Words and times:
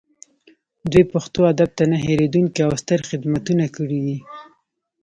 دوی 0.91 1.03
پښتو 1.13 1.39
ادب 1.51 1.69
ته 1.77 1.83
نه 1.91 1.97
هیریدونکي 2.05 2.59
او 2.67 2.71
ستر 2.83 2.99
خدمتونه 3.09 3.65
کړي 3.75 3.99
دي 4.05 4.17